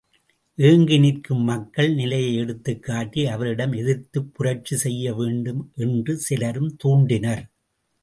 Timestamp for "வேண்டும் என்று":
5.13-6.17